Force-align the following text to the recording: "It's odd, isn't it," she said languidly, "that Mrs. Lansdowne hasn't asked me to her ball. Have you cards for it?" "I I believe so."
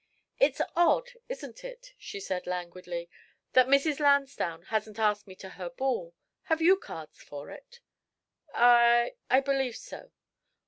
"It's 0.39 0.59
odd, 0.75 1.11
isn't 1.29 1.63
it," 1.63 1.93
she 1.99 2.19
said 2.19 2.47
languidly, 2.47 3.07
"that 3.53 3.67
Mrs. 3.67 3.99
Lansdowne 3.99 4.63
hasn't 4.63 4.97
asked 4.97 5.27
me 5.27 5.35
to 5.35 5.49
her 5.49 5.69
ball. 5.69 6.15
Have 6.45 6.59
you 6.59 6.75
cards 6.75 7.21
for 7.21 7.51
it?" 7.51 7.81
"I 8.51 9.13
I 9.29 9.41
believe 9.41 9.75
so." 9.75 10.11